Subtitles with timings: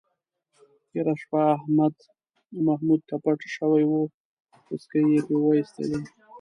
[0.89, 1.95] تېره شپه احمد
[2.67, 3.93] محمود ته پټ شوی و،
[4.65, 5.99] پسکې یې پې وایستلی.